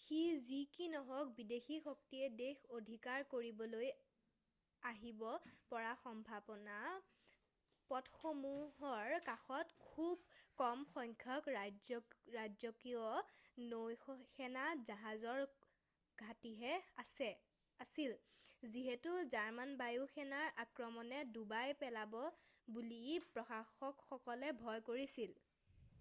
সি 0.00 0.18
যি 0.46 0.56
কি 0.74 0.84
নহওক 0.94 1.28
বিদেশী 1.36 1.76
শক্তিয়ে 1.84 2.26
দেশ 2.40 2.64
অধিকাৰ 2.78 3.22
কৰিবলৈ 3.34 3.86
আহিব 4.90 5.22
পৰা 5.70 5.92
সম্ভৱপৰ 6.00 6.66
পথসমূহৰ 7.92 9.14
কাষত 9.30 9.80
খুব 9.86 10.26
কম 10.62 10.84
সংখ্যক 10.90 11.48
ৰাজকীয় 11.54 13.66
নৌসেনা 13.72 14.66
জাহাজৰ 14.90 15.42
ঘাটিহে 16.24 16.76
আছিল 17.06 18.14
যিহেতু 18.74 19.16
জাৰ্মান 19.36 19.74
বায়ু 19.82 20.04
সেনাৰ 20.16 20.52
আক্ৰমণে 20.66 21.24
ডুবাই 21.38 21.74
পেলাব 21.84 22.20
বুলি 22.78 23.02
প্ৰশাসকসকলে 23.32 24.56
ভয় 24.64 24.86
কৰিছিল 24.92 25.34